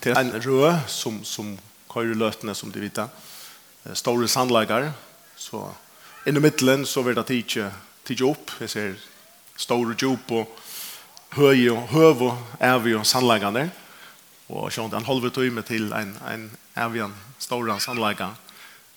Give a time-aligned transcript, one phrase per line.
[0.00, 1.52] til en rød som, som
[1.90, 3.00] køyre løtene, som de vet.
[3.96, 4.92] Store sandleggere.
[5.36, 5.62] Så
[6.28, 7.70] inn i midtelen så vil det tidsje,
[8.08, 8.54] tidsje opp.
[8.60, 8.98] Jeg ser
[9.60, 10.50] store djup og
[11.36, 13.68] høy og høv og evig og sandlagene.
[14.50, 16.48] Og sånn, han holder tøyme til en, en
[16.80, 18.34] evig og store sandleggere.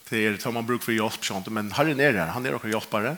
[0.04, 1.46] Det er det man bruker for hjelp, sånn.
[1.54, 3.14] Men herren er her, han er også hjelpere.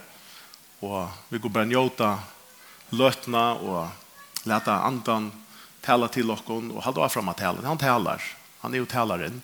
[0.85, 2.11] Og vi går bare njøte
[2.95, 5.31] løtene og lete andan
[5.87, 7.63] tala til okkon og halda fram at tala.
[7.67, 8.23] Han talar.
[8.61, 9.41] Han er jo talaren.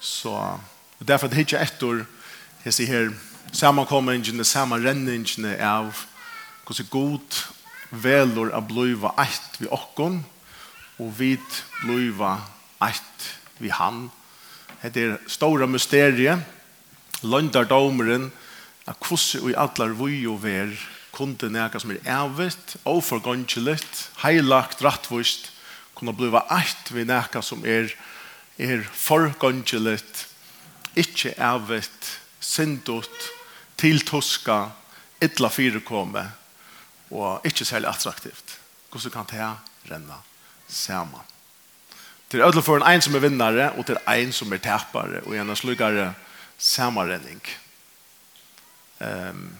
[0.00, 0.60] Så
[0.98, 2.06] därför det hittar ett år
[2.64, 3.10] jeg sier her
[3.54, 5.92] sammankommningen, sammanrenningen av
[6.66, 7.36] hvordan så god
[7.90, 10.24] velor att bliva ett vi okkon
[10.98, 11.44] og vid
[11.84, 12.40] bliva
[12.82, 14.10] ett vi han.
[14.82, 16.40] Det er stora mysterier.
[17.22, 18.32] Löndardomeren
[18.84, 20.74] att hvordan vi allar vi jo ver
[21.16, 25.52] kunde neka som er ävet, oforgåndkjelligt, heilagt, rattvist,
[25.96, 27.90] kunna bliva eit vi nekka som er,
[28.60, 30.26] er forgåndjelit,
[30.96, 33.30] ikkje evet, sindot,
[33.80, 34.70] tiltuska,
[35.24, 36.26] ytla fyrekome,
[37.10, 38.58] og ikkje særlig attraktivt.
[38.90, 40.20] Hvordan kan det renna
[40.68, 41.24] saman?
[42.28, 45.56] Til ødel for en som er vinnare, og til ein som er tapare, og en
[45.56, 46.14] slugare
[46.58, 47.40] samarrenning.
[49.00, 49.52] Um,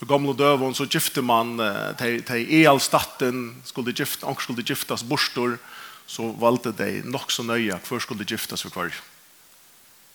[0.00, 1.60] i gamla dövon så gifte man
[1.98, 5.58] till till elstatten skulle gifta och skulle giftas borstor
[6.06, 8.94] så valde de nog så nöja för skulle giftas för kvar.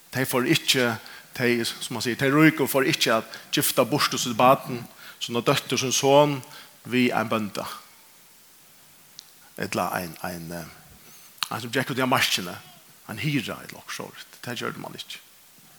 [0.09, 0.95] De får inte
[1.33, 4.83] de som man säger de ryker får inte att gifta borstor så baden,
[5.19, 6.41] så när dotter som son
[6.83, 7.67] vi en bönda.
[9.55, 10.65] Ett la en en som
[11.47, 12.55] alltså Jacob de marschna
[13.05, 14.25] en hyra i locksort.
[14.41, 15.24] Det gjorde man inte.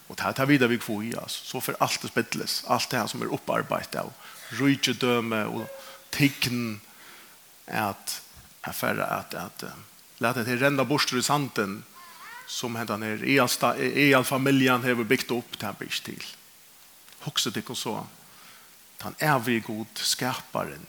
[0.07, 1.33] Och det tar vidare vi får i oss.
[1.33, 4.13] Så för allt det spettles, allt det här som är upparbetat och
[4.49, 5.67] rydgedöme och
[6.09, 6.81] tecken
[7.65, 8.21] att
[8.61, 9.63] affära att att
[10.17, 11.83] låta det rända bort ur santen
[12.47, 16.23] som hända ner i alsta i all familjen har byggt upp det her bist till.
[17.19, 18.07] Huxa det och så.
[18.99, 20.85] Han är vi god skaparen.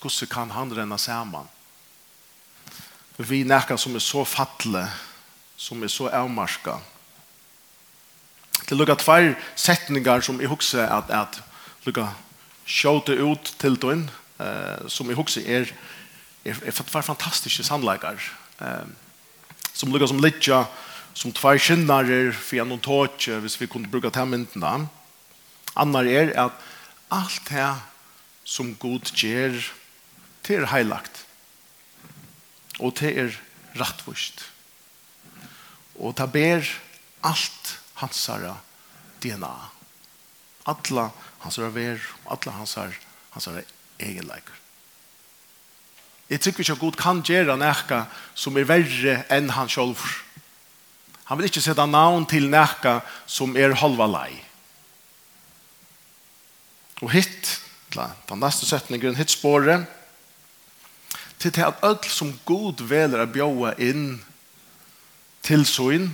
[0.00, 1.48] Hvordan kan han renna samman.
[3.16, 4.88] Vi näkar som är så fattle,
[5.56, 6.80] som är så avmarskade
[8.66, 11.38] til lukka tvær setningar som jeg husker at, at
[11.86, 12.08] lukka
[12.66, 14.06] sjåte ut til døgn,
[14.40, 15.70] uh, som jeg husker er,
[16.44, 18.18] er, er tvær fantastiske sannleikar,
[18.60, 18.86] uh,
[19.72, 20.64] som lukka som litja,
[21.16, 24.80] som tvær skinnarer, for gjennom tåkje, hvis vi kunne bruka temminten da.
[25.76, 26.66] Annar er at
[27.12, 27.70] alt det
[28.46, 29.56] som god gjer,
[30.46, 31.24] til er heilagt.
[32.78, 33.38] Og til er
[33.78, 34.44] rattvust.
[35.96, 36.68] Og det ber
[37.24, 38.56] alt hansara
[39.22, 39.54] DNA.
[40.64, 42.94] Alla hansara ver, alla hansar,
[43.34, 43.62] hansara
[43.98, 44.54] egenleikar.
[46.30, 48.00] Jeg tykker ikke at Gud kan gjøre nækka
[48.34, 50.00] som er verre enn han selv.
[51.30, 52.98] Han vil ikke sette navn til nækka
[53.30, 54.32] som er halva lei.
[57.04, 57.60] Og hitt,
[57.94, 59.86] den neste setningen, hitt spåret,
[61.38, 64.16] til til at alt som Gud veler å bjåa inn
[65.46, 66.08] til søgn,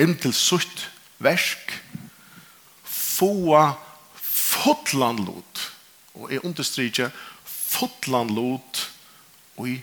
[0.00, 0.88] inn til sutt
[1.20, 1.74] versk
[2.84, 3.32] få
[4.14, 5.66] fotland lot
[6.14, 7.12] og jeg understryker
[7.44, 8.86] fotland lot
[9.56, 9.76] og i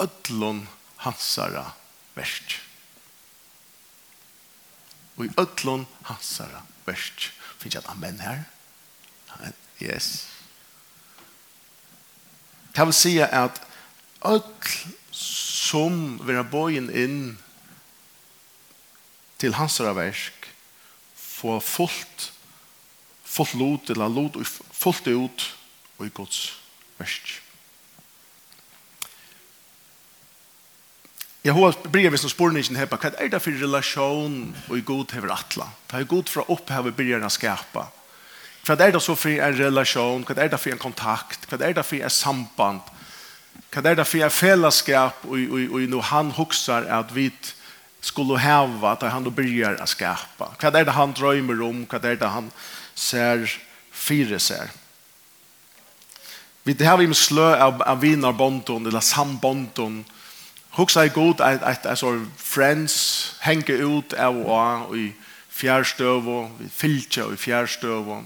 [0.00, 0.64] ödlon
[1.04, 1.70] hansara
[2.16, 2.56] versk
[5.16, 7.30] og i ödlon hansara versk
[7.60, 8.44] finnes jeg et amen her?
[9.80, 10.28] Yes.
[12.72, 13.60] Det vil si at
[14.24, 17.20] ödl som vi har bøyen inn
[19.40, 20.39] til hansara versk
[21.40, 22.30] få fullt
[23.30, 24.36] fullt lot eller lot
[24.72, 25.46] fullt ut
[25.98, 26.40] og i Guds
[26.98, 27.36] versk.
[31.40, 34.34] Jeg har brevet noen spørningen her på hva er det for relasjon
[34.66, 35.70] og i god hever atla?
[35.88, 37.86] Det er god fra opphavet begynner å skapa.
[38.66, 40.26] Hva er det så for en relasjon?
[40.28, 41.46] Hva er det for en kontakt?
[41.48, 42.90] Hva er det for en samband?
[43.72, 45.24] Hva er det for en fellesskap?
[45.24, 47.30] Og, og, og, og når han hokser at vi
[48.00, 50.48] skulle hava at han då börjar att skapa.
[50.60, 51.86] Vad är det han drömmer om?
[51.90, 52.50] Vad är det han
[52.94, 53.60] ser
[53.92, 54.70] fyra ser?
[56.62, 60.04] Vi det har vi med slö av, av vinar bonton eller sambonton.
[60.70, 65.12] Huxa är god att att alltså friends hänga ut av och i
[65.48, 68.24] fjärstöv och vi filcha och i fjärstöv.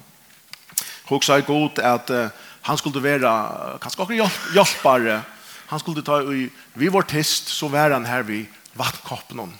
[1.04, 2.26] Huxa är god att uh,
[2.60, 5.20] han skulle vara kanske också hjälpare.
[5.66, 9.52] Han skulle ta i vi var test så var han här vi vattkoppen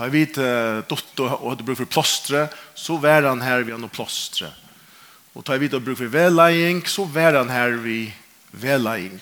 [0.00, 3.92] Ta vi uh, dott og hadde bruk for plåstre, så var han her vi noe
[3.92, 4.48] plåstre.
[5.36, 8.06] Og ta vi og bruk for vedlegging, så var han her vi
[8.56, 9.20] vedlegging.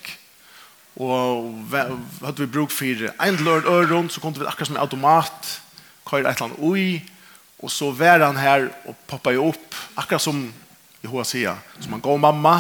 [1.02, 5.50] Og hadde vi bruk for en lørd øron, så kom det akkurat som en automat,
[6.06, 7.02] køyre et eller annet ui,
[7.58, 10.44] og så var han her og poppa jo opp, akkurat som
[11.02, 12.54] i hva sier, som han går mamma,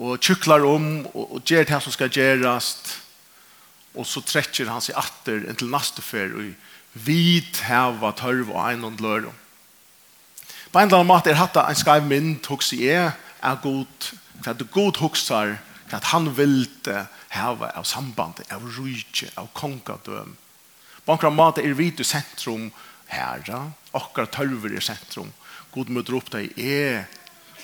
[0.00, 2.72] og tjuklar om, og, og gjør det som skal gjøres,
[3.96, 6.72] og så trekker han seg atter til neste fer, og
[7.04, 9.34] vit hava tørv og ein og lørum.
[10.72, 14.10] På en eller annen måte er hatt en skrev mynd hos i er, er god,
[14.44, 15.56] hva du god hoksar,
[15.90, 17.06] hva han vil det
[17.36, 20.34] hava av sambandet, av rujtje, av kongadøm.
[21.04, 22.70] På en eller annen måte er vi til sentrum
[23.12, 25.30] herra, akkar tørver i sentrum.
[25.74, 27.06] God møter opp deg er,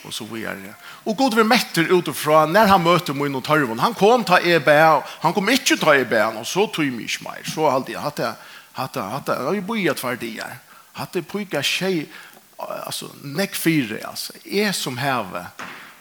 [0.02, 0.74] og så videre.
[1.06, 3.80] Og god vil metter utifra når han møter min og tørven.
[3.82, 7.42] Han kom ta EBA, han kom ikke ta EBA, og så tog jeg mye mer.
[7.46, 8.34] Så alltid hatt jeg
[8.72, 10.58] Hatta hatta jag er bojar två dagar.
[10.92, 12.12] Hatta pojka tjej
[12.56, 15.46] alltså neck fyra alltså är som häve.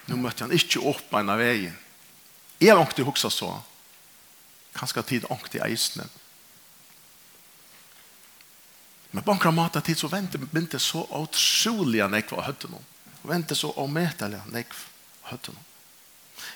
[0.05, 1.77] Nu mötte han inte upp på av vägen.
[2.59, 3.61] är har inte huxat så.
[4.73, 6.09] Kanske tid ångt i isen.
[9.11, 9.39] Men på en
[9.81, 12.75] tid så väntar inte så otroliga nekva hötte hötten.
[13.21, 14.75] Och väntar så omätaliga nekva
[15.21, 15.55] av hötten.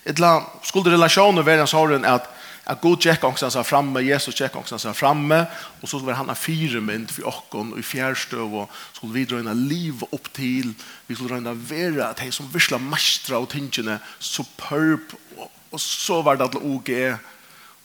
[0.04, 2.36] Ett land, skulle relationer vara en att
[2.66, 5.44] At god tjekk angsten seg framme, Jesus tjekk angsten seg framme,
[5.82, 9.28] og så var han en fire mynd for åkken, og i fjærstøv, og skulle vi
[9.30, 10.74] drøyne liv opp til,
[11.06, 16.24] vi skulle drøyne være at de som virkelig mestra og tingene, superb, og, og så
[16.26, 16.92] var det alle OG,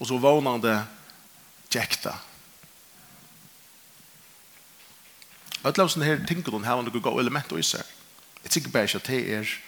[0.00, 0.74] og så vånande
[1.68, 2.16] tjekta.
[5.60, 7.84] Alle av sånne her tingene, her var noen gode element i seg.
[8.46, 9.58] Jeg tykker bare ikke at det er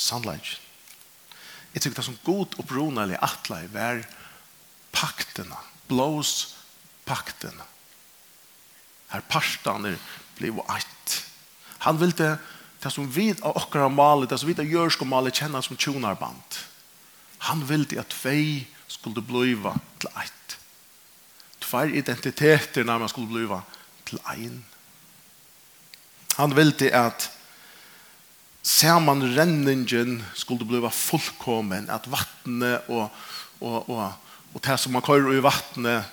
[0.00, 0.62] sannleggen.
[1.74, 4.00] Jeg tykker det er som god opprona eller atle var
[4.96, 5.56] paktene,
[5.86, 6.56] blås
[7.04, 7.64] pakterna.
[9.08, 9.98] Här parstaner
[10.38, 11.24] jo eit.
[11.78, 12.38] Han ville det,
[12.80, 16.58] det som vid av okkara malet, det som vi av görska malet kjenner som tjonarband.
[17.38, 20.58] Han ville det att vi skulle bliva til eit.
[21.60, 23.62] Tvær identiteter når man skulle bliva
[24.04, 24.64] til ein.
[26.36, 26.92] Han vill det
[28.62, 33.10] saman renningen skulle bliva fullkommen, at vattnet og,
[33.60, 34.12] og, og
[34.54, 36.04] og det som man kører i vattnet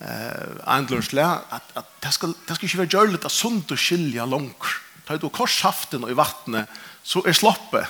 [0.00, 3.80] eh anglers lä att att det ska det ska ju vara görligt att sunt och
[3.80, 4.64] skilja långt.
[5.04, 6.68] Ta du korshaften och i vattnet
[7.02, 7.86] så är sloppe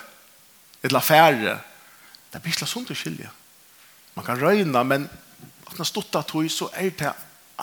[0.83, 1.59] ett la färre.
[2.31, 3.31] Det blir så sunt och skilja.
[4.15, 5.09] Man kan röjna men
[5.65, 7.15] att när stotta tog så är det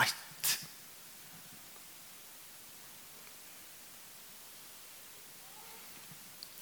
[0.02, 0.60] ett.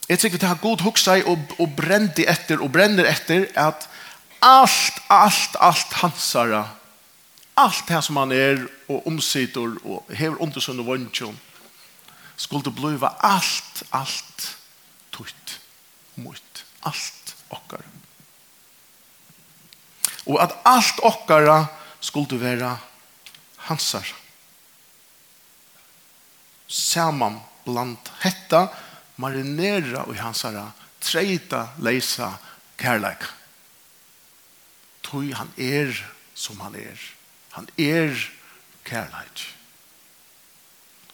[0.08, 3.90] Jeg tycker det har god huxa och og brände efter och bränner efter att
[4.42, 6.68] allt, allt, allt hansara.
[7.54, 11.38] Allt det som han er og omsitter og hever undersund og vondtjon
[12.42, 14.46] skulle bliva allt, allt
[15.14, 15.58] tutt,
[16.16, 17.84] mot, allt okkar.
[20.26, 21.60] Og at allt okkara
[22.02, 22.72] skulle være
[23.68, 24.08] hansar.
[26.72, 28.64] Saman bland hetta
[29.22, 30.66] marinera og hansara
[31.04, 32.32] treita leisa
[32.80, 33.41] kærleika
[35.12, 35.92] tog han er
[36.34, 37.00] som han er.
[37.58, 38.16] Han er
[38.88, 39.44] kærleik.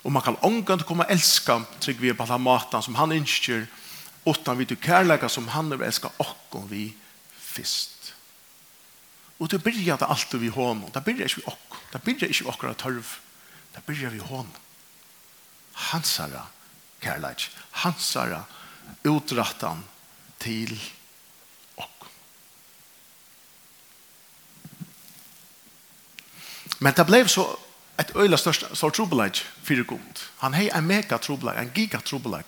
[0.05, 3.65] Og man kan omgang til komme elska trygg vi på den maten som han innskjer,
[4.27, 6.83] utan vi til kærlighet som han vil elska okken vi
[7.41, 8.13] fyrst.
[9.39, 10.91] Og det byrja det alt vi hånden.
[10.93, 11.81] Det byrja ikke vi okk.
[11.93, 13.17] Det byrja ikke vi okker tørv.
[13.73, 14.53] Det byrja vi hånden.
[15.77, 16.47] Hansara
[17.01, 17.49] kærleik,
[17.83, 18.41] Hansara
[19.05, 19.83] utrattan
[20.41, 20.96] til kærlighet
[26.79, 27.57] Men det blev så
[27.97, 30.19] ett öjla störst sort trobelag för god.
[30.37, 32.43] Han hej en mega trobelag, en giga trobelag.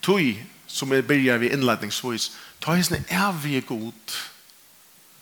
[0.00, 4.12] Tui som är börjar vid inledningsvis, ta hisne en evig god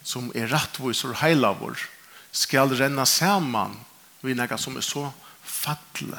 [0.02, 1.78] som är rättvis och heilavor
[2.30, 3.76] skall renna samman
[4.20, 6.18] vi något som är så fattle.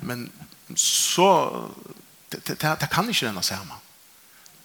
[0.00, 0.30] Men
[0.74, 1.70] så
[2.28, 3.78] det, det, det kan inte renna samman.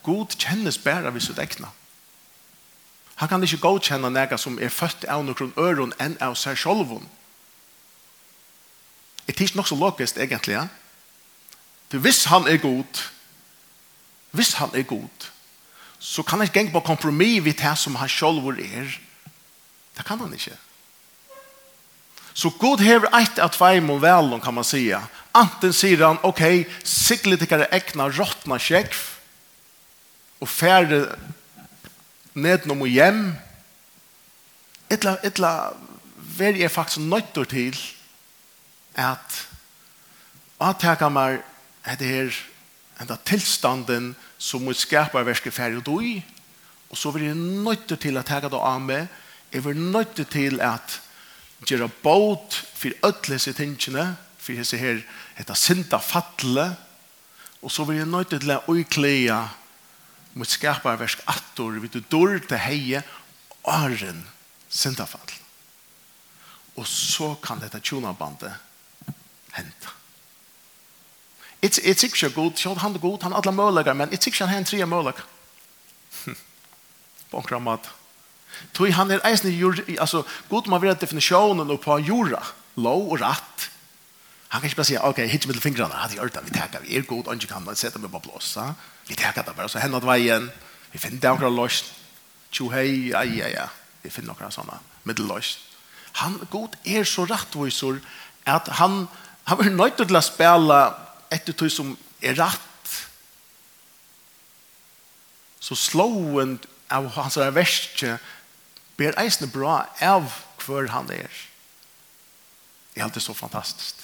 [0.02, 1.68] God kännes bara vid sitt äckna.
[1.68, 1.87] Mm.
[3.18, 7.00] Han kan ikke godkjenne noe som er født av noen øron enn av seg selv.
[9.26, 10.54] Det er ikke nok så logisk egentlig.
[10.54, 10.68] Ja?
[11.90, 13.02] For hvis han er god,
[14.32, 15.28] hvis han er god,
[16.00, 18.94] så kan han ikke gjenge på kompromis ved det som han selv er.
[19.98, 20.56] Det kan han ikke.
[22.38, 25.02] Så god hever eit av tveim og velom, kan man sija.
[25.34, 29.00] Anten sier han, ok, siklet ikkare ekna råttna, sjekv,
[30.38, 31.00] og færre
[32.38, 33.22] ned om og hjem,
[34.94, 35.51] etla, etla,
[36.38, 37.94] vær jeg faktisk nøytter til at
[38.98, 39.46] at
[40.58, 41.44] jeg avtaka meg
[41.86, 42.38] dette her,
[42.98, 46.13] enda tilstanden som må skapa verske ferdig og doi,
[46.89, 49.06] og så vil jeg nøytter til at tega det av meg,
[49.53, 50.98] jeg vil nøytter til at
[51.67, 55.03] gjøre båt for ødelig tingene, for jeg ser her,
[55.38, 56.72] etter sinta fattle,
[57.62, 59.39] og så vil jeg nøytter til at øykleia
[60.38, 63.01] om et skaparversk attor vid du dår til heie
[63.65, 64.22] åren
[64.70, 65.32] syndafall.
[66.77, 68.53] Og så kan dette tjonabandet
[69.58, 69.94] hente.
[71.65, 74.65] It's it's ikke god, sjøl han er god, han alle mølager, men it's ikke han
[74.65, 75.25] tre mølager.
[77.32, 77.89] På kramat.
[78.77, 82.44] Tui han er eisne i altså god man vet definisjonen på jorda,
[82.77, 83.72] lov og rett.
[84.53, 86.86] Han kan ikke bare si, ok, hit med fingrene, hadde jeg hørt det, vi takker,
[86.86, 88.70] vi er god, og ikke kan sette meg på blåsa.
[88.70, 88.97] Ja?
[89.08, 90.50] Vi tar det bare, så hendet veien,
[90.92, 91.94] vi finner det akkurat løst,
[92.52, 93.68] tjo hei, ja, ja, ja,
[94.04, 95.64] vi finner akkurat sånne, middelløst.
[96.22, 98.00] Han, god, er så rettviser
[98.48, 99.06] at han,
[99.48, 100.80] han var nødt til å spille
[101.34, 102.94] etter tog som er rett.
[105.60, 106.58] Så slåen
[106.90, 108.18] av hans verste
[108.98, 110.32] ber eisende bra av
[110.64, 111.32] hver han er.
[112.94, 114.00] Det er alltid så fantastisk.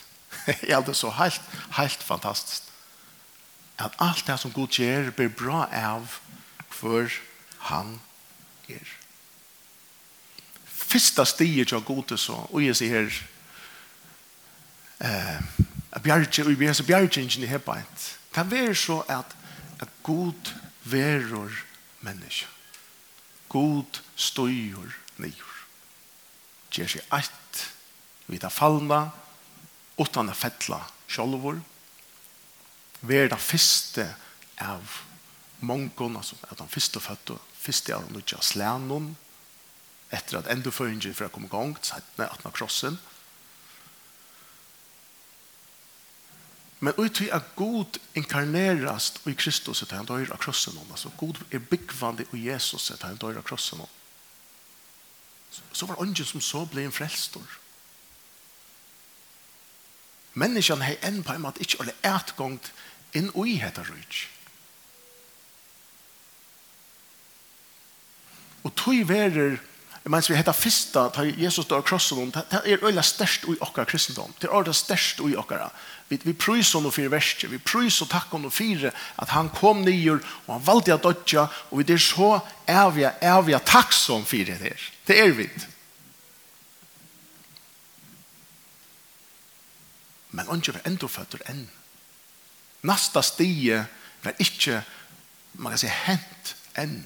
[0.46, 1.42] Det er alltid så helt,
[1.80, 2.73] helt fantastisk
[3.78, 6.20] at alt det som Gud gjør blir bra av
[6.74, 7.10] for
[7.70, 8.00] han
[8.70, 8.88] er.
[10.66, 13.22] Fyrsta stiget av Gud er så, og jeg sier her,
[15.00, 15.64] eh,
[16.04, 19.36] bjergje, og jeg sier bjergjengjen i hebbeint, kan være så at,
[19.82, 20.54] at Gud
[20.84, 21.54] verur
[22.02, 22.50] menneske.
[23.50, 25.52] God støyer nyer.
[26.74, 27.66] Gjer seg eit,
[28.26, 29.06] vi tar fallna,
[30.02, 31.60] utan a fettla sjolvor,
[33.04, 34.08] være den første
[34.64, 35.00] av
[35.60, 39.14] mongon, altså av den første fødte, første av nødja slænon,
[40.14, 43.00] etter at enda føringen for å komme i gang, settene, at den krossen.
[46.84, 51.40] Men ut til at god inkarneres i Kristus etter han dør av krossen, altså god
[51.52, 53.84] er byggvandig i Jesus etter han dør av krossen.
[55.72, 57.60] Så var ånden som så ble en frelstor.
[60.34, 62.72] Menneskene har enn på en måte ikke alle etgångt
[63.14, 64.28] inn i hetta rujtj.
[68.64, 69.58] Og tog verer,
[70.04, 73.88] jeg mens vi hetta fyrsta, ta Jesus da krossen, det er øyla størst i okkar
[73.88, 75.70] kristendom, det er øyla størst i okkara.
[76.10, 79.84] Vi, vi prøys honom fyrir verset, vi prøys og takk honom fyrir at han kom
[79.84, 84.60] nyer, og han valgte at dodja, og vi er så evige, evige takksom fyrir det
[84.60, 84.90] her.
[85.08, 85.48] Det er vi.
[90.34, 91.68] Men han er enda føtter enn.
[92.84, 93.86] Nasta stige
[94.24, 94.82] var ikke,
[95.54, 97.00] man kan si, hent enn.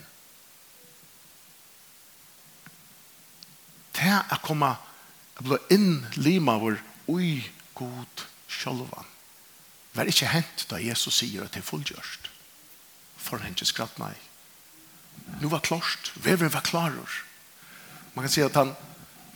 [3.97, 4.73] Det er å komme,
[5.37, 6.79] å bli innlima vår
[7.09, 7.45] ui
[7.77, 9.05] god sjølvan.
[9.93, 12.29] Det er ikke hent da Jesus sier at det er fullgjørst.
[13.17, 14.13] For han ikke skratt nei.
[15.41, 17.17] Nu var klart, veveren var klarer.
[18.13, 18.75] Man kan si at han,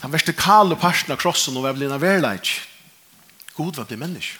[0.01, 0.33] han verste
[0.81, 2.53] parten av krossen og var blina verleik.
[3.57, 4.39] God var blei menneske.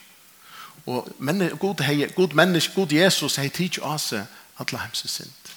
[0.86, 5.52] Og menne, god, hei, god menneske, god Jesus, hei tidsi at alle hemse sint.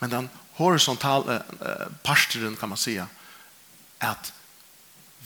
[0.00, 2.98] Men den horisontale uh, pastoren, kan man si,
[4.00, 4.32] at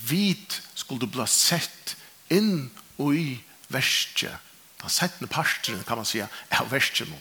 [0.08, 1.96] vit skulle bli sett
[2.30, 4.36] inn og i verset.
[4.78, 7.18] Den settende pastoren, kan man si, er verset nå.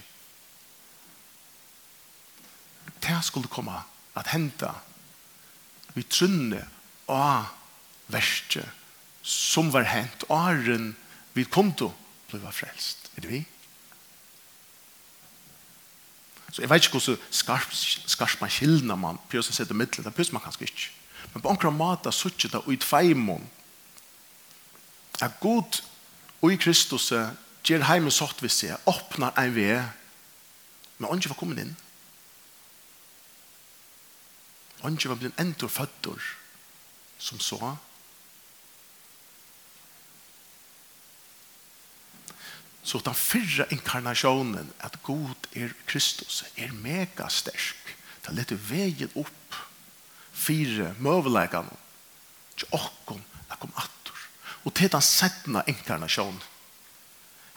[3.01, 3.79] Det skulle komme
[4.17, 4.73] at henta
[5.95, 6.61] vi trunne
[7.09, 7.47] av
[8.11, 8.67] verset
[9.27, 10.93] som var hent åren
[11.35, 11.91] vi kom til
[12.31, 13.09] ble var frelst.
[13.15, 13.41] Er det vi?
[16.51, 17.73] Så jeg vet ikke hvordan skarp,
[18.07, 20.87] skarp man skildner man på pjøsen sitter middelen, det pjøsen man kanskje ikke.
[21.33, 23.43] Men på omkring maten sitter det ut feimon
[25.21, 25.81] at god
[26.41, 27.09] og i Kristus
[27.65, 29.81] gjør heimen sånn vi ser, åpner en vei
[30.97, 31.75] men ånden var kommet inn.
[34.85, 36.31] Ånden var blitt endur føtter
[37.21, 37.75] som så
[42.87, 47.95] Så den fyrre inkarnationen, at god er Kristus, er mega sterk.
[48.21, 49.57] Det er litt veien opp.
[50.31, 51.75] Fire møvelegene.
[52.55, 54.21] Ikke åkken, er kom atter.
[54.63, 56.39] Og til den settende inkarnationen.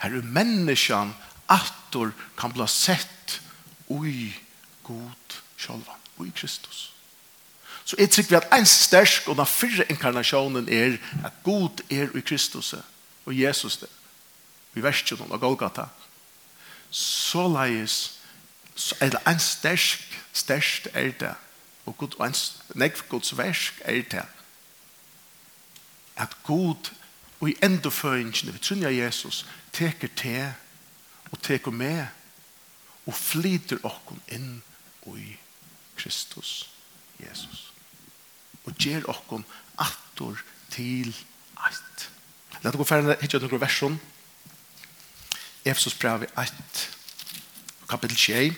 [0.03, 1.15] Her er menneskene
[1.51, 3.39] atter kan bli sett
[3.87, 4.33] ui
[4.83, 6.89] god sjølven ui Kristus.
[7.85, 12.11] Så jeg trykker vi at en sterk og den fyrre inkarnationen er at god er
[12.11, 13.91] ui Kristus og Jesus det
[14.73, 15.87] vi verste noen av Golgata,
[16.91, 17.97] så leies,
[18.99, 21.33] eller en stersk, stersk er det,
[21.85, 22.37] og, god, og en
[22.79, 24.25] nekv gods versk er det,
[26.21, 26.91] at god,
[27.39, 30.53] og i endoføringen, vi tror Jesus, teker te,
[31.31, 32.05] og teker med,
[33.07, 34.49] og flyter okken inn
[35.09, 35.35] i
[35.97, 36.69] Kristus,
[37.19, 37.71] Jesus.
[38.65, 39.45] Og gjør okken
[39.81, 40.37] attor
[40.69, 41.15] til
[41.57, 42.09] alt.
[42.61, 43.97] Lad å gå ferdig, hittet noen versjon,
[45.65, 46.53] Efesus brev 1,
[47.89, 48.55] kapitel 21,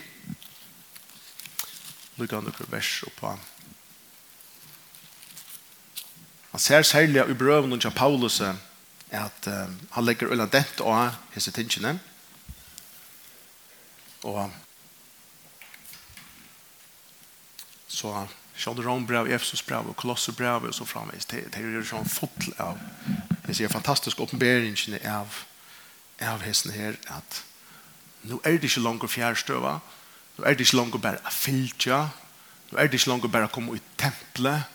[2.15, 3.33] lukka noen vers oppa.
[6.53, 11.51] Han ser særlig i brøven av Paulus at um, han legger ulla dent av hese
[11.51, 11.97] tingene.
[14.23, 14.47] Og
[17.87, 21.25] så Sjån det brev, Efsos brev og Kolosser brev og så framvis.
[21.25, 22.77] Det, det er jo sånn fotl av.
[23.47, 25.41] Det er fantastisk åpenberingen av
[26.29, 27.41] av hesten her at
[28.29, 29.73] nå er det ikke langer fjærstøva,
[30.37, 31.99] nå er det ikke langer bare å fylte,
[32.71, 34.69] nå er det ikke langer bare å komme i tempelet,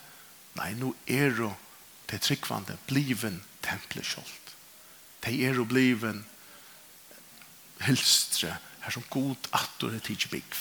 [0.59, 1.53] nei, nå er det
[2.09, 4.35] til tryggvande bliven tempelet selv.
[5.25, 6.25] Det er det bliven
[7.85, 10.57] helstre, her som god attor er tidsi bygg.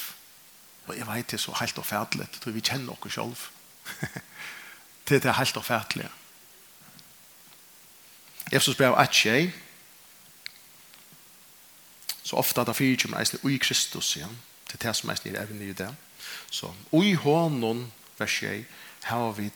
[0.87, 3.47] Og jeg vet det så helt og fædlet, tror vi kjenner oss selv.
[5.07, 6.11] det er helt og fædlet.
[8.51, 9.51] Efsos brev 1,
[12.27, 14.27] så ofta da fyrir kjummer eisne ui Kristus ja,
[14.67, 15.87] til det som eisne er evne i det.
[16.51, 17.85] Så ui hånden,
[18.19, 18.65] vers 1,
[19.07, 19.47] har vi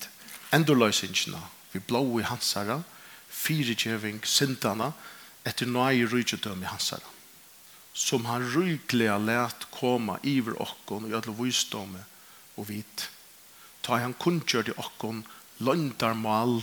[0.55, 1.41] endurløysingene,
[1.73, 2.79] vi blå i hansara,
[3.27, 4.93] fyrir kjeving sintana,
[5.43, 7.11] etter nøye rydgjødøm i hansara,
[7.93, 12.05] som han rydgelig har lært koma iver okkon og gjødle vysdomme
[12.55, 13.07] og vit.
[13.83, 15.25] Ta han kunngjør i okkon
[15.59, 16.61] løndarmal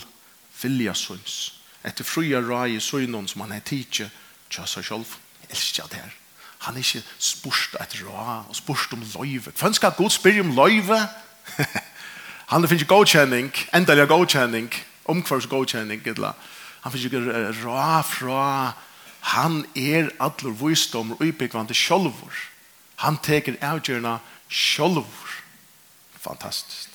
[0.62, 4.09] viljasunds, etter fria rai i søgnon som han er tidsi
[4.49, 5.19] tja seg sjolv
[5.50, 6.14] elsker det her.
[6.59, 9.52] Han er ikke spurt et rå, og spurt om løyve.
[9.59, 10.99] Hvem skal Gud spørre om løyve?
[12.52, 16.33] han finner ikke godkjenning, endelig godkjenning, omkværs godkjenning, eller
[16.80, 18.75] han finner ikke rå fra
[19.21, 22.35] han er allar visdom og utbyggvande sjolvor.
[23.02, 24.18] Han teker avgjørna
[24.49, 25.35] sjolvor.
[26.18, 26.88] Fantastisk.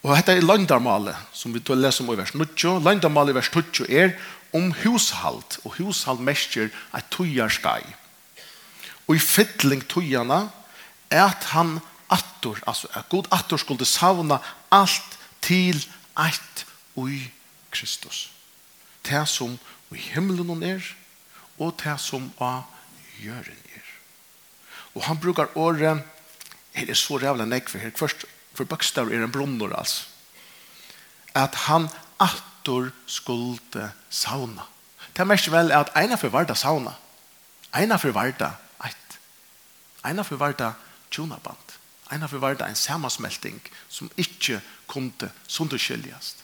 [0.00, 2.46] Og dette er landarmalet, som vi leser om i vers 9.
[2.80, 4.14] Landarmalet i vers 20 er
[4.52, 7.82] om hushalt, og hushalt mestjer et tøyarskai.
[9.08, 10.46] Og i fytling tøyana
[11.10, 11.78] er at han
[12.10, 14.38] attor, altså at god attor skulle savna
[14.70, 15.78] alt til
[16.18, 17.30] eit ui
[17.70, 18.30] Kristus.
[19.06, 19.58] Det som
[19.90, 20.82] i himmelen er,
[21.58, 22.62] og det som av
[23.20, 23.86] gjøren er.
[24.94, 26.02] Og han brukar året,
[26.74, 30.06] det er så rævla nekve, her først, for bøkstav er en brunner, altså.
[31.34, 31.88] At han
[32.20, 34.66] attor atur skulde sauna.
[35.12, 36.92] Det er mest vel at ena for varda sauna.
[37.76, 38.52] Ena for varda
[38.84, 39.18] eit.
[40.04, 40.72] Eina forvarta
[41.10, 41.56] tjonaband.
[42.28, 46.36] for varda en samansmelting som ikkje kunde sunderskiljast.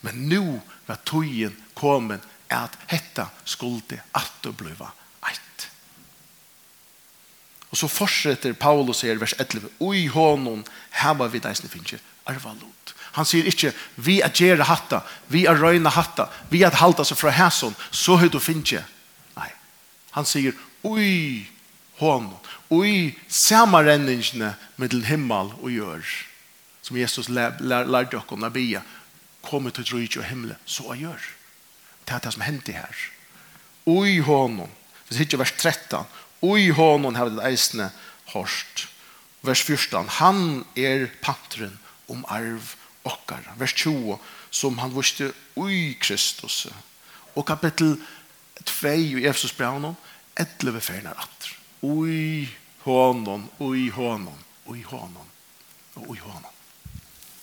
[0.00, 4.90] Men nu var tøyen kommet at hetta skulde atur bliva
[5.28, 5.70] eit.
[7.70, 9.68] Og så fortsetter Paulus her vers 11.
[9.80, 12.94] Ui honom hava vi deisne finnje arva lot.
[13.16, 15.00] Han sier ikke, vi er gjerra hatta,
[15.32, 18.82] vi er røyna hatta, vi er halda seg fra hæson, så høy du finnje.
[19.38, 19.48] Nei.
[20.18, 21.46] Han sier, ui,
[22.02, 22.28] hon,
[22.74, 26.04] ui, samarrenningene med til himmel og gjør.
[26.84, 28.84] Som Jesus lærte dere om Nabia,
[29.46, 31.22] kommer til drøyke og himmel, så gjør.
[32.06, 33.00] Det er det som hendte her.
[33.86, 34.60] Ui, hon,
[35.06, 36.04] vi sier ikke vers 13,
[36.44, 37.88] ui, hon, det eisne,
[38.34, 38.88] hårst.
[39.46, 42.74] Vers 14, han er pantren, om arv
[43.06, 43.42] okkar.
[43.58, 44.18] Vers 20,
[44.50, 46.66] som han vurste ui Kristus.
[47.34, 47.96] Og kapittel
[48.64, 48.88] 2
[49.20, 49.96] i Efesus braunon,
[50.36, 51.52] etle vi fernar atter.
[51.82, 52.48] Ui
[52.84, 55.28] honom, ui honom, ui honom,
[55.94, 56.52] og ui honom.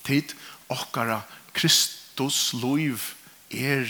[0.04, 0.34] Tid,
[0.70, 1.22] okkara
[1.54, 3.14] Kristus loiv
[3.52, 3.88] er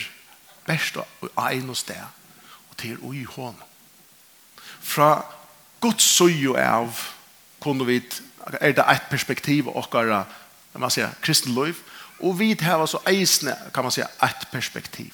[0.68, 2.04] best og ein og sted,
[2.70, 3.70] og til ui honom.
[4.84, 5.24] Fra
[5.82, 7.00] Guds søyo av,
[7.64, 8.02] kunne vi,
[8.60, 10.24] er det et perspektiv okkara
[10.74, 11.76] när man säger kristenliv
[12.20, 15.14] och vi har så eisne kan man säga ett perspektiv.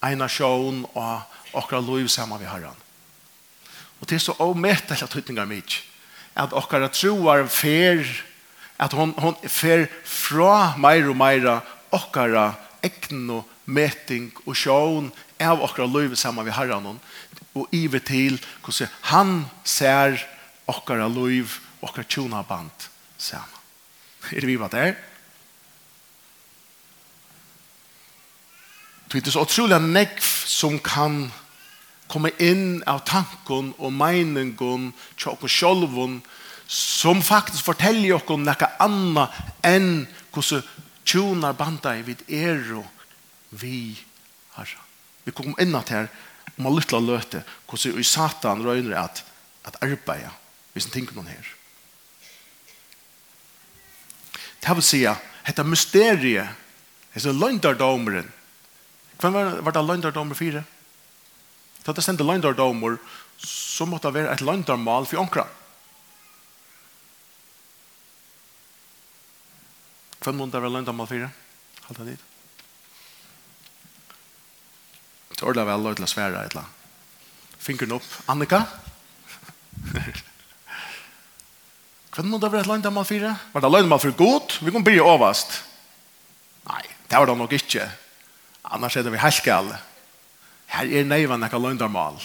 [0.00, 1.20] En nation och
[1.56, 2.74] och liv samman vi Herren
[4.00, 5.62] och det är så omättligt att hytningar mig
[6.34, 8.24] att och att troar fer
[8.76, 11.60] att hon hon fer fra mer och mer
[11.90, 12.16] och
[12.80, 15.10] ekno meting och sjön
[15.40, 16.98] av och liv samman vi Herren
[17.52, 20.26] och iver till hur han ser
[20.66, 22.70] och liv och tjona band
[23.16, 23.55] samman
[24.32, 24.94] Er det vi var der?
[29.12, 31.28] Det er så utrolig nekv som kan
[32.10, 35.94] komme inn av tanken og meningen til oss selv
[36.66, 40.66] som faktisk forteller oss noe annet enn hvordan
[41.06, 42.86] tjoner bandet vid er og
[43.50, 43.94] vi
[44.56, 44.76] har.
[45.24, 46.10] Vi kommer inn at her
[46.56, 49.22] om å lytte og løte hvordan i satan røyner at,
[49.66, 50.34] at arbeide
[50.74, 51.55] hvis en tenker noen her.
[54.66, 55.04] Det vil si,
[55.46, 56.48] dette mysteriet,
[57.14, 58.26] disse løgndardomeren,
[59.20, 60.64] hvem var, var det løgndardomer fire?
[61.86, 62.98] Da det sendte løgndardomer,
[63.38, 65.46] så måtte det være et løgndarmal for ånkra.
[70.26, 71.30] Hvem måtte det være løgndarmal fire?
[71.86, 72.24] Halt det dit.
[75.36, 76.72] Så ordentlig var jeg løgndarmal svære et eller annet.
[77.62, 78.14] Fingeren opp.
[78.34, 78.64] Annika?
[82.16, 83.34] Hva er det være et løgndamal fire?
[83.52, 84.54] Var det løgndamal for god?
[84.64, 85.58] Vi kan bli overast.
[86.64, 87.84] Nei, det var det nok ikke.
[88.64, 89.68] Annars er det vi helskall.
[90.72, 92.16] Her er neivan ekka løgndamal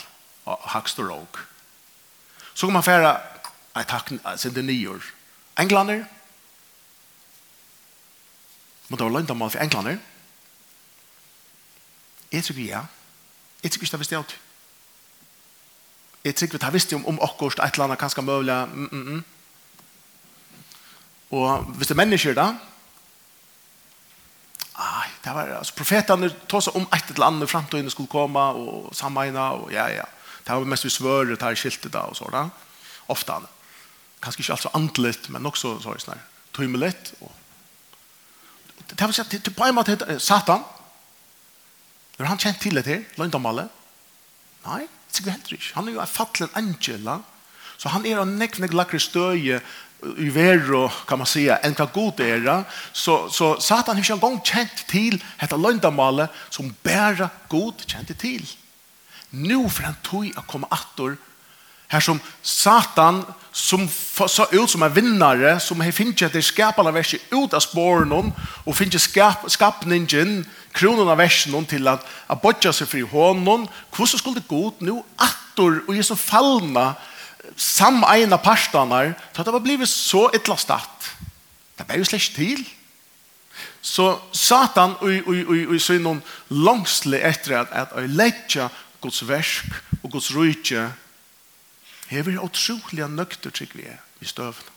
[0.48, 1.42] og hakst og råg.
[2.54, 3.18] Så kan man færa
[3.72, 5.06] Nei, takk, sin det nyår.
[5.60, 6.02] Englander.
[8.90, 10.00] Må det være løgndamal for englander.
[12.32, 12.82] Jeg tror ja.
[13.64, 14.40] Jeg tror ikke det visste jeg alt.
[16.24, 18.68] Jeg tror ikke det visste om, om akkurat et eller annet kanskje mulig.
[18.74, 19.31] Mm, Mm -mm.
[21.32, 22.48] Og hvis det er mennesker da,
[24.76, 28.92] ah, det var, altså, profetene tog seg om et eller annet fremtøyene skulle komme, og
[28.96, 30.08] sammeina, og ja, ja.
[30.42, 32.48] Det var mest vi svører, det er skiltet da, og så da.
[33.14, 33.46] Ofte han.
[34.22, 36.26] Kanskje ikke alt så andelig, men også, så er det sånn,
[36.58, 37.32] tøymelig, og
[38.92, 40.64] det var sett til på en måte Satan.
[42.18, 43.68] Når han kjent til det her, løgndomale.
[44.66, 45.76] Nei, det sikkert heller ikke.
[45.78, 47.16] Han er jo en fattelig angela
[47.82, 49.62] Så han är en nekv nekv lakre stöje
[50.18, 52.64] i vero kan man säga en hva god er
[52.94, 58.14] så så satan har ikke en gång känt till detta löndamale som bära god kände
[58.14, 58.46] till.
[59.30, 61.18] Nu för han tog att komma attor
[61.88, 63.90] här som satan som
[64.28, 68.34] så ut som en vinnare som har finnit att det verset alla ut av spåren
[68.66, 74.36] och finnit skap, skapningen kronan av versen til att att botja fri hånden hvordan skulle
[74.36, 76.96] det gå nu attor och är så fallna
[77.58, 81.12] sameina parstanar, så det var blivit så ytla statt.
[81.78, 82.62] Det var jo slett til.
[83.82, 86.22] Så Satan og, og, og, og så er noen
[86.54, 88.70] langsle etter at at att lägga
[89.02, 89.66] Guds versk
[90.04, 90.92] og Guds rujtje
[92.08, 94.70] hever utrolig nøkter trygg vi er i støvn.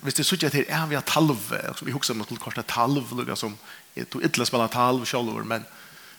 [0.00, 3.10] Hvis det sier til er vi har talve, vi husker om at noe kortet talv,
[3.36, 3.56] som
[3.96, 5.66] jeg tog ytterligere spiller talve selv, men,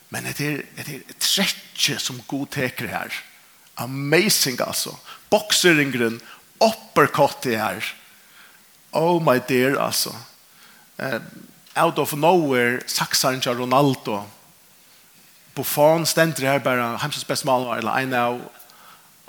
[0.10, 3.22] men det er, det er trekje som god teker her.
[3.82, 4.96] Amazing altså.
[5.30, 6.22] Boxeringren,
[6.60, 7.96] uppercut det här.
[8.92, 10.16] Oh my dear altså.
[11.00, 11.22] Uh,
[11.76, 14.24] out of nowhere, Saxan Ronaldo.
[15.54, 18.42] Buffon ständer här bara, hemskt best målvakt eller en av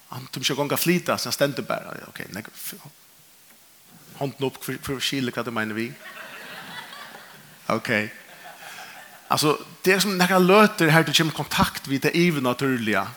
[0.09, 1.89] han tog sig gånga flita så han ständer bara.
[1.89, 2.45] Okej, okay, nej.
[4.19, 5.93] Handen upp för, för Chile, vad det menar vi?
[7.67, 8.05] Okej.
[8.05, 8.09] Okay.
[9.29, 13.09] Alltså, det är som några löter här du kommer kontakt vid det är naturliga.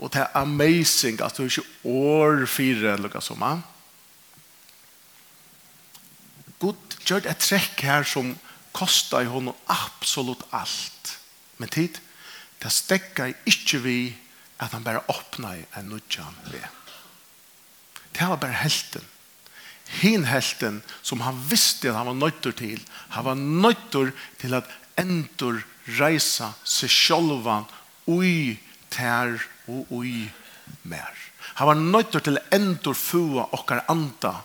[0.00, 3.60] Og det er amazing at du ikke år fire enn lukket som han.
[6.60, 8.32] God gjør et trekk her som
[8.76, 11.16] kostar i honom absolutt alt.
[11.60, 12.00] Men tid,
[12.60, 13.98] det stekker ikke vi
[14.60, 16.64] at han bare åpner en nødjan ved.
[18.12, 19.04] Det var bare helten.
[20.00, 22.80] Hin helten som han visste at han var nøytter til.
[23.16, 24.68] Han var nøytter til at
[25.00, 25.62] endur
[25.98, 27.66] reisa seg sjolvan
[28.10, 28.60] ui
[28.92, 30.28] tær og ui
[30.82, 31.10] mer.
[31.58, 34.40] Han var nøytter til endur fua okkar anda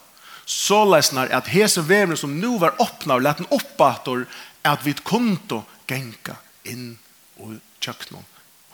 [0.46, 4.26] så lesnar at hese vevne som nu var åpna og leten oppator
[4.66, 6.38] at vi kunto genka
[6.70, 6.96] inn
[7.42, 8.26] og tjøknon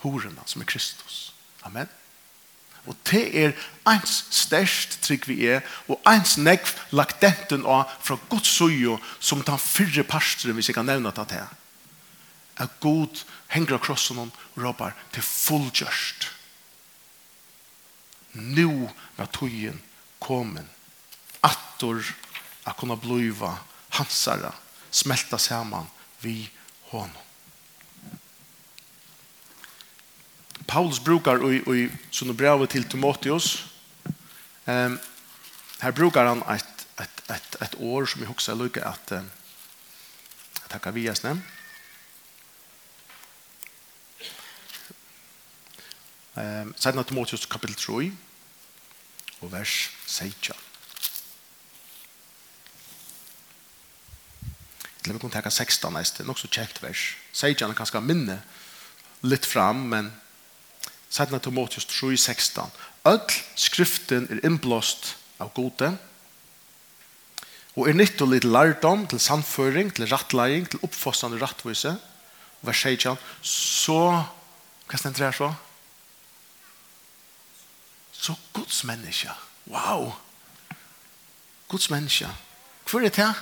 [0.04, 1.32] horena som er Kristus.
[1.64, 1.88] Amen.
[2.86, 3.52] Og det er
[3.86, 9.44] eins størst trygg vi er, og eins negv lagt denten av fra Guds søyo som
[9.46, 11.46] den fyrre pastoren, hvis jeg kan nevne det til.
[12.58, 13.22] At God
[13.54, 16.31] henger av krossen og råper til fullgjørst
[18.32, 19.80] nu var tøyen
[20.20, 20.68] komen
[21.42, 22.00] attor
[22.64, 23.56] at kunna bliva
[23.98, 24.52] hansara
[24.90, 25.86] smelta saman
[26.20, 26.50] vi
[26.90, 27.16] honom.
[30.66, 33.66] Paulus brukar i, i sånne brevet til Timotheus.
[34.64, 34.94] Um,
[35.82, 40.80] her brukar han et, et, et, et år som jeg husker lykke at, uh, han
[40.80, 41.61] kan vies nevnt
[46.32, 48.12] Um, Sætna Timotius kapitel 3
[49.40, 50.54] og vers 16.
[55.02, 57.02] Eller vi kunne tenke 16 næst, nok så kjekt vers.
[57.36, 58.38] 16 er kanskje minne
[59.28, 60.08] litt fram, men
[61.12, 62.72] Sætna Timotius 3, 16.
[63.10, 65.90] Øll skriften er innblåst av gode,
[67.76, 71.92] og er nytt og litt lærdom til samføring, til rattlæring, til oppfossende rattvise.
[72.62, 73.20] Vers 16.
[73.42, 74.00] Så,
[74.88, 75.52] hva stender det her så?
[78.22, 79.30] Så Guds menneske.
[79.66, 80.12] Wow!
[81.68, 82.28] Guds menneske.
[82.90, 83.34] Hvor er det her?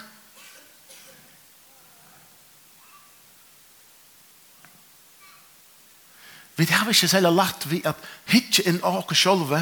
[6.56, 7.96] Vi har ikke selv lagt vi at
[8.28, 9.52] hitje inn av oss selv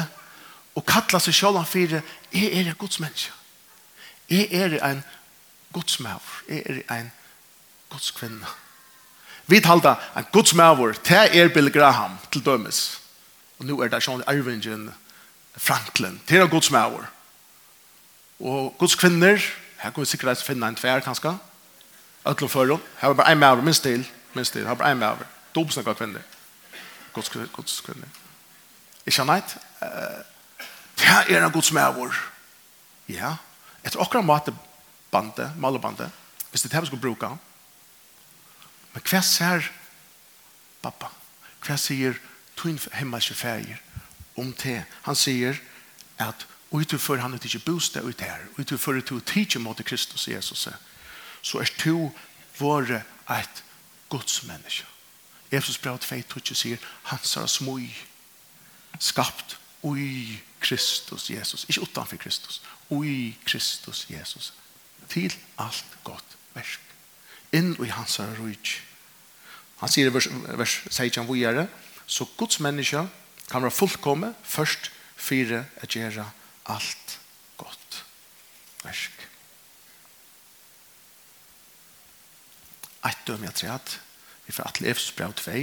[0.75, 1.99] og kalla seg selv for
[2.31, 3.31] jeg er en Guds menneske.
[4.29, 5.03] Jeg er en
[5.73, 6.43] Guds maver.
[6.47, 7.11] Jeg er en
[7.89, 8.47] Guds kvinne.
[9.47, 10.93] Vi talte en Guds maver.
[11.03, 13.01] til er Bill Graham til dømes.
[13.59, 14.93] Og nå er det sånn arvingen
[15.57, 17.07] Franklin, til av Guds mauer.
[18.39, 19.41] Og Guds kvinner,
[19.79, 21.37] her kan vi sikkert finne en tvær, kanskje.
[22.27, 22.81] Øtlo dem.
[22.99, 25.25] her var bare en mauer, minst til, minst til, her var bare en mauer.
[25.55, 26.21] Dobsnakka kvinner.
[27.13, 28.07] Guds, Guds kvinner.
[29.05, 29.57] Ikke annet?
[30.99, 32.13] Det er en Guds mauer.
[33.09, 33.35] Ja,
[33.83, 36.11] etter akkurat matebandet, malebandet,
[36.49, 37.29] hvis det er det vi skal bruke.
[38.93, 39.71] Men hva ser
[40.81, 41.09] pappa?
[41.65, 42.17] Hva sier
[42.57, 43.77] tog hemmelse fæger?
[44.39, 44.83] om te.
[45.01, 45.61] Han sier
[46.17, 48.45] at utiför han er inte bostad ut här.
[48.57, 50.67] Utiför att du tidsje mot Kristus Jesus.
[51.41, 52.09] Så är du
[52.57, 53.63] våre ett
[54.07, 54.85] godsmänniska.
[55.49, 57.89] Jesus brev 2.12 sier han sa smoj
[58.99, 61.65] skapt ui Kristus Jesus.
[61.69, 62.61] Ikke utanför Kristus.
[62.89, 64.53] Ui Kristus Jesus.
[65.07, 66.79] Till allt gott versk.
[67.51, 68.81] Inn i hans rujtj.
[69.79, 71.67] Han sier i vers, vers 16 vujare
[72.05, 73.07] så Guds människa
[73.49, 76.25] kan være fullkomme først fire å gjøre
[76.69, 77.17] alt
[77.57, 78.03] godt.
[78.83, 79.25] Værsk.
[83.09, 83.95] Eit døm jeg treat.
[84.45, 85.57] Vi får atle evs brev 2.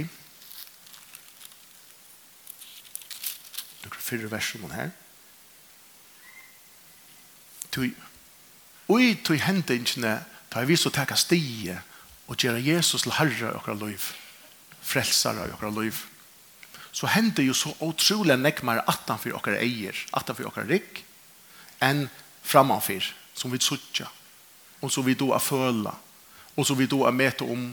[3.85, 4.91] Nukker fyrre versjonen her.
[7.71, 7.91] Tui,
[8.89, 10.19] ui tui hendingene
[10.51, 11.77] tar vi så teka stie
[12.27, 13.55] og gjøre Jesus til herre i liv.
[13.57, 14.75] Frelsare i okra liv.
[14.81, 16.05] Frelsare i okra liv
[16.97, 21.03] så hender jo så otrolig nekmere atan for dere eier, atan for dere rikk,
[21.85, 22.07] enn
[22.41, 23.05] framanfyr,
[23.37, 24.07] som vi suttja,
[24.81, 25.93] og som vi då er føla,
[26.55, 27.67] og som vi då er mete om,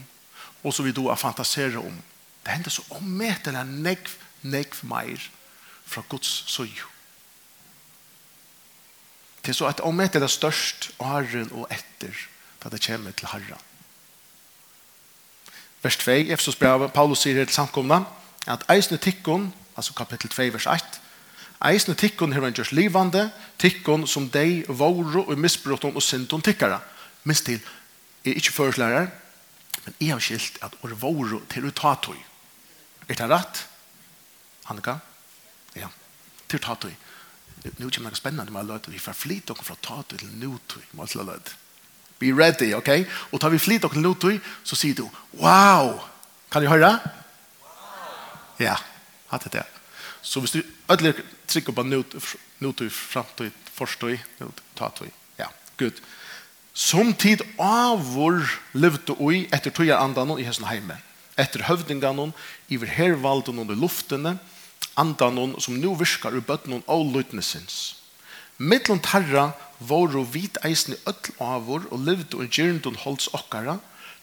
[0.63, 2.03] og som vi då er fantasera om.
[2.45, 4.11] Det hender så ommetelig nekv,
[4.43, 5.23] nekv meir
[5.87, 6.91] fra Guds søyo.
[9.41, 12.13] Det er så at ommetelig størst åren og etter,
[12.61, 13.65] da det kommer til herren.
[15.83, 18.03] Vers 2, Efesos brev, Paulus sier til samkomna,
[18.47, 21.01] at eisne tikkun, altså kapittel 2, vers 1,
[21.71, 23.29] eisne tikkun her han gjørs livande,
[23.59, 26.81] tikkun som dei våro og misbrotten og syndon tikkara.
[27.25, 27.61] Minst til,
[28.25, 29.09] er ikke førslærer,
[29.85, 32.19] men jeg har skilt at or våro til utatoi.
[33.09, 33.67] Er det rett?
[34.71, 34.99] Annika?
[35.77, 35.89] Ja,
[36.49, 36.93] til utatoi.
[37.79, 38.93] Nu kommer det spennende med løyde.
[38.93, 40.83] Vi får flit dere fra tatoi til nutoi.
[40.93, 41.57] Må jeg løte.
[42.19, 42.89] Be ready, ok?
[43.33, 45.09] Og tar vi flit dere til nutoi, så sier du,
[45.41, 46.01] wow!
[46.53, 46.99] Kan du høre?
[47.01, 47.24] Wow!
[48.59, 48.77] Ja,
[49.31, 49.65] hatt det.
[50.23, 51.15] Så hvis du ødelig
[51.49, 54.19] trykker på nåtøy, framtøy, forstøy,
[54.77, 56.01] tatøy, ja, gud.
[56.75, 58.41] Som tid av vår
[58.75, 60.97] levde oi etter tøyer andan i hessen heime,
[61.39, 62.33] etter høvdingan
[62.73, 64.39] iver hervalden og i luftene,
[64.99, 67.97] andan som nu virkar ur bøtten og løytnesins.
[68.59, 73.29] Mittlen tarra vår og vit eisen i ødel av vår og levde og gjernton holds
[73.35, 73.81] okkara,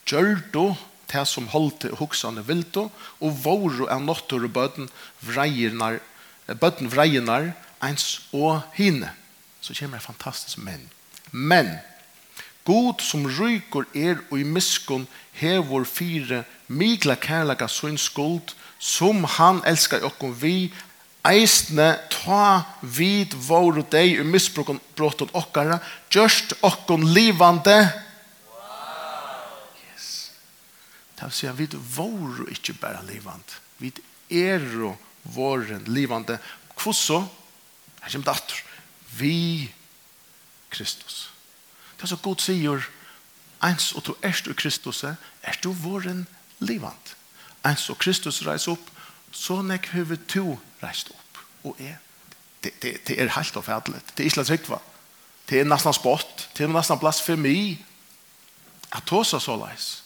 [0.08, 0.72] gjørdo
[1.12, 2.44] det som holdt og hoksene
[3.20, 4.90] og voru av nottur og bøten
[5.22, 6.00] vreinar,
[6.48, 9.12] bøtten vreinar ens og hine.
[9.62, 10.90] Så kommer det fantastisk men.
[11.32, 11.78] Men,
[12.64, 19.62] God som ryker er og i miskun hevor fire migla kærlega sin skuld som han
[19.66, 20.72] elskar okkom vi
[21.26, 25.80] eisne ta vid vår og deg i misbrokken brottet okkara
[26.14, 27.78] gjørst okkon livande
[31.22, 33.60] Det vil si at vi var ikke bare livand.
[33.78, 33.94] Vi
[34.30, 36.40] er og våren livande.
[36.82, 37.30] Hvordan?
[38.02, 38.64] her kommer det atter,
[39.20, 39.72] vi
[40.70, 41.30] Kristus.
[41.98, 42.88] Det er så god sier,
[43.62, 46.26] ens og to erst og Kristus, er du våren
[46.60, 47.16] livant.
[47.66, 48.90] Ens og Kristus reis opp,
[49.32, 51.44] så nek høver to reist opp.
[51.64, 52.00] Og er,
[52.64, 54.18] det, det, det er helt og fædlet.
[54.18, 54.82] Det er ikke slik sikkert.
[55.50, 56.50] Det er nesten spott.
[56.58, 57.78] Det er nesten blasfemi.
[58.92, 60.01] At tåsa så leis.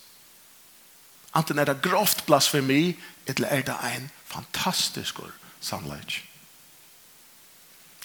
[1.36, 2.96] Anten er det grovt blasfemi,
[3.26, 5.20] eller er det en fantastisk
[5.60, 6.22] sannleik.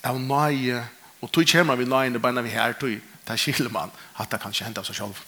[0.03, 0.81] Av nøye,
[1.21, 4.73] og tog kommer vi nøyene bare vi her, tog, der skiller man at det kanskje
[4.73, 5.21] av seg selv.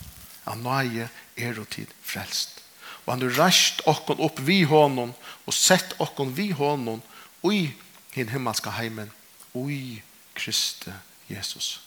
[0.49, 2.59] Av nøye er og tid frelst.
[3.05, 5.13] Og han har rast okken opp vi hånden,
[5.45, 7.01] og sett okken vi hånden,
[7.43, 7.73] ui
[8.13, 9.11] hin himmelska heimen,
[9.53, 10.01] ui
[10.35, 10.91] Kristi
[11.29, 11.79] Jesus.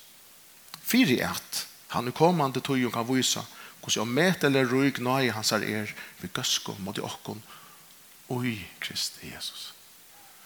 [0.86, 3.42] Fyri at han er kommande tog og kan vise
[3.86, 7.42] og så met eller røyk nøye hans er er vi gøsko mot okkon.
[8.28, 9.72] Oi Kristi Jesus.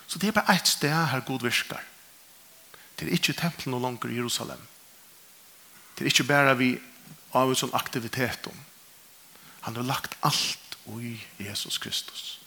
[0.06, 1.84] Så det er bare et sted her god virkar
[3.00, 4.60] det er ikke tempelen og langer i Jerusalem.
[5.96, 6.74] Det er ikke bare vi
[7.32, 8.58] av en sånn aktivitet om.
[9.64, 12.40] Han har lagt alt oi Jesus Kristus.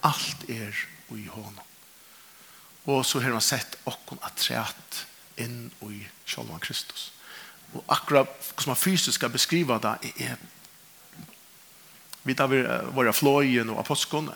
[0.00, 0.72] Alt er
[1.12, 1.66] oi honom.
[2.88, 5.02] Og så har han sett okkon atreat
[5.36, 7.10] inn oi Shalom Kristus.
[7.74, 10.48] Og akkurat hvordan man fysisk skal beskrive det er, er
[12.24, 12.52] vi tar
[12.92, 14.28] våre fløyen og apostkon,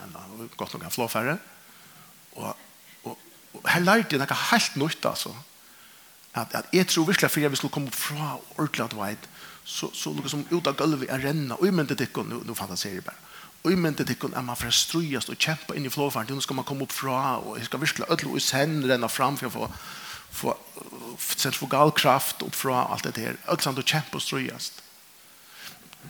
[0.56, 1.34] godt nok en flåfærre,
[2.40, 2.56] og,
[3.04, 3.18] og,
[3.52, 5.34] og her lærte jeg noe helt nytt, altså.
[6.34, 9.28] At, at jeg tror virkelig, at jeg skulle komme fra ordentlig at veit
[9.64, 12.40] så, så noe som ut av gulvet er renna, og i mente det ikke, nå,
[12.44, 13.20] nå fantaserer jeg bare,
[13.64, 16.28] og i mente det ikke, er man for å strøyast og kjempe inn i flåfæren.
[16.36, 19.38] Nå skal man komme opp fra, og jeg skal virkelig ødelig og sende renna fram
[19.40, 19.68] for å få
[20.34, 20.56] få
[21.18, 23.36] sett få gal kraft upp från allt det här.
[23.46, 24.82] Öksamt och kämpa och ströjast.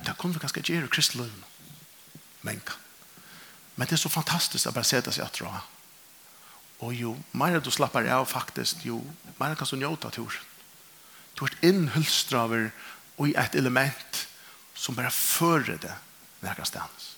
[0.05, 1.45] Det kommer vi ganska göra i kristlöven.
[2.41, 2.61] Men,
[3.75, 5.61] men det är så fantastiskt att bara sätta sig att dra.
[6.79, 10.41] Och jo, mer du slappar av faktiskt, jo, mer kan du njuta tur.
[11.35, 12.71] Du är inhulstraver
[13.17, 14.29] och i ett element
[14.75, 15.95] som bara före det
[16.41, 17.17] någonstans.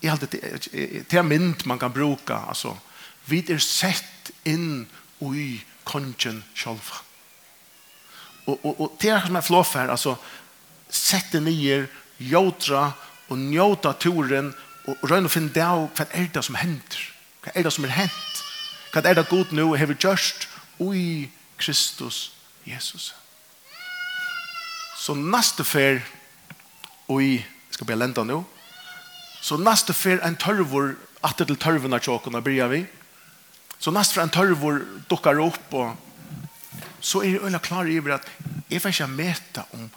[0.00, 2.78] Jag har det är mynd man kan bruka alltså
[3.28, 4.86] vi är sett in
[5.24, 7.02] ui kongen sjálva.
[8.46, 10.16] Og, og, og det er som er flott her, altså,
[10.92, 12.92] sette nyer, jodra
[13.28, 14.52] og njóta turen
[14.86, 17.00] og, røyne å finne det av hva er det som hender?
[17.42, 18.42] Hva er det som er hent?
[18.94, 20.46] Hva er det god nå har vi gjørst
[20.82, 22.30] ui Kristus
[22.66, 23.12] Jesus?
[24.96, 26.00] Så neste fer
[27.12, 28.40] ui, skal be lenda nå,
[29.42, 32.80] så neste fer en tørvor, atter til tørvene tjokken, og blir vi,
[33.78, 35.96] Så näst för en törvor dukkar upp och
[37.00, 38.30] så är det ölla klar i att
[38.68, 39.90] jag får inte mäta om,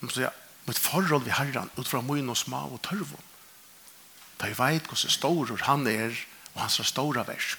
[0.00, 0.30] om så jag,
[0.64, 3.20] mitt förhåll vid herran utifrån min och små och törvor.
[4.42, 6.16] Da jeg vet hvordan stor han er,
[6.54, 7.58] og hans stora versk,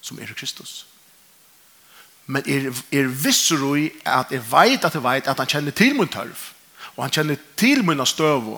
[0.00, 0.86] som er Kristus.
[2.26, 5.96] Men er, er visser i at jeg vet at jeg vet at han kjenner til
[5.98, 6.46] min tørv,
[6.96, 8.48] og han kjenner til min støv,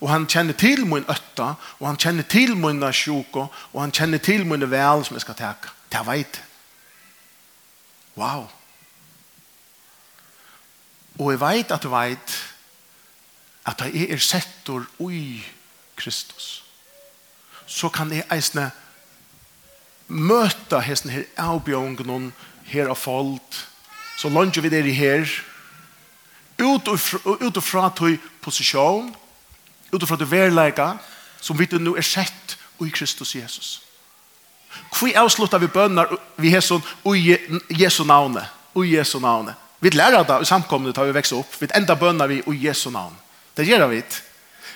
[0.00, 4.18] og han kjenner til min øtta, og han kjenner til min sjuk, og han kjenner
[4.18, 5.70] til min vel som jeg skal teka.
[5.92, 6.42] Det vet
[8.16, 8.50] Wow.
[11.18, 12.36] Og jeg vet at jeg vet
[13.66, 15.44] at jeg er settor ui
[15.96, 16.64] Kristus.
[17.66, 18.70] Så kan jeg eisne
[20.08, 22.32] møte hesten her avbjørngen
[22.66, 23.60] her av folk
[24.18, 25.28] så langt vi der i her
[26.60, 29.14] ut og fra, ut og fra tøy posisjon
[29.92, 30.92] ut og fra verleika
[31.40, 33.89] som vi nu er sett ui Kristus Jesus.
[34.90, 37.36] Hvor avslutta vi bønner vi hesson ui
[37.68, 38.46] Jesu navne?
[38.74, 39.54] ui Jesu navne.
[39.80, 41.54] Vi lærer det i samkomne tar vi vekst opp.
[41.60, 43.16] Vi enda bønner vi ui Jesu navn.
[43.56, 44.26] Det gjør vi ikke.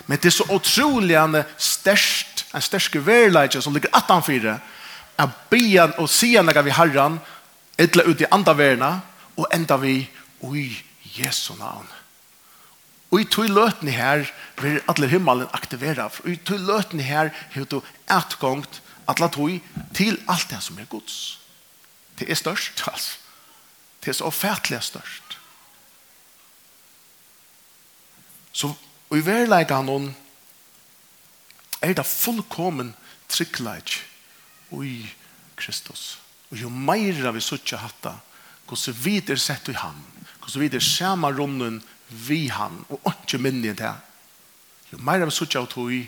[0.07, 4.59] Men det er så utrolig en størst, en størst verleidje som ligger 18-4.
[5.19, 7.21] er byen og sian vi herran,
[7.79, 9.01] etter ut i andre verna,
[9.37, 10.09] og enda vi
[10.43, 10.77] i
[11.17, 11.87] Jesu navn.
[13.11, 14.27] Og i tog løtene her
[14.59, 16.09] vil alle himmelen aktivera.
[16.25, 17.81] Og i tog løtene her har du
[18.11, 19.61] etgångt atla tog
[19.95, 21.39] til alt det som er gods.
[22.19, 23.19] Det er størst, altså.
[24.05, 25.39] Det er så fætlig størst.
[28.53, 28.69] Så
[29.15, 30.11] i verleik av noen
[31.83, 32.93] er det fullkommen
[33.33, 33.97] tryggleik
[34.85, 34.99] i
[35.57, 36.19] Kristus.
[36.51, 38.19] Og jo meira vi suttja hatta,
[38.69, 39.99] hvordan vi er sett i ham,
[40.39, 41.81] hvordan vi er samarrunnen
[42.29, 43.95] vi han, og ikke minnig det.
[44.93, 46.05] Jo meira vi suttja hatt i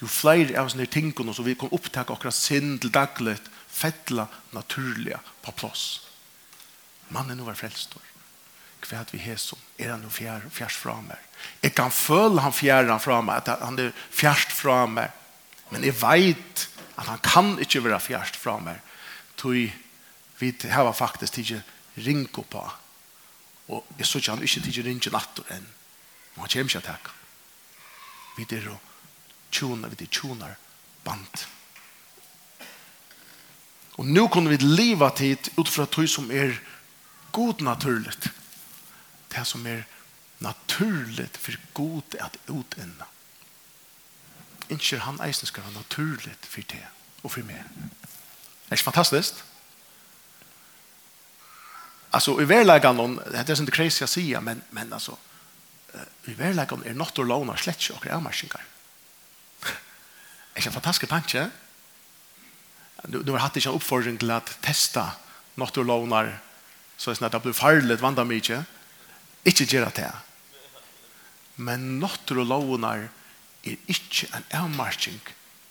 [0.00, 3.38] jo flere av sånne tingene som vi kan opptake akkurat sinn til daglig,
[3.76, 5.86] fettla, naturliga på plass.
[7.14, 8.02] Mannen var frelstor.
[8.86, 9.58] Hva vi har som?
[9.78, 11.22] Er han jo fjær, fjærs fra meg?
[11.62, 15.10] Jeg kan føle han fjær fra meg, at han er fjärst fra meg.
[15.72, 18.78] Men jeg vet at han kan ikke være fjärst fra meg.
[19.40, 19.68] Tøy,
[20.38, 21.62] vi har faktisk ikke
[22.06, 22.62] ringt på.
[23.68, 25.66] Og jeg så ikke han ikke tidlig ringer natter enn.
[26.34, 27.14] Men han kommer ikke til.
[28.36, 28.76] Vi er jo
[29.50, 30.54] tjoner, vi tjoner
[31.04, 31.46] band.
[33.96, 36.58] Og nu kunne vi leva tid utifra tog som er
[37.32, 38.28] god naturligt.
[39.32, 39.82] Det som er
[40.38, 43.04] naturligt for god at utinna.
[44.68, 46.86] Ikke han eisen skal være naturligt for det
[47.22, 47.64] og for meg.
[48.66, 49.34] Det er ikke fantastisk?
[52.12, 55.16] Alltså i verkligheten det är inte crazy att säga men men alltså
[56.24, 58.64] i verkligheten är något att låna släcka och är maskinkar
[60.56, 61.50] er ikke en fantastisk tanke.
[63.12, 65.04] Du, du har hatt ikke en oppfordring til å teste
[65.60, 66.32] noe du låner,
[66.96, 68.62] så det er det blir farlig vant av mye.
[69.46, 70.10] Ikke gjøre det.
[71.60, 73.08] Men noe du låner
[73.66, 75.20] er ikke en avmarsking